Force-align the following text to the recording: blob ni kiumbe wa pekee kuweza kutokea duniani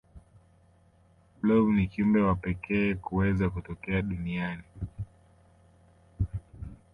blob 1.39 1.65
ni 1.69 1.87
kiumbe 1.87 2.21
wa 2.21 2.35
pekee 2.35 2.93
kuweza 2.93 3.49
kutokea 3.49 4.01
duniani 4.01 4.63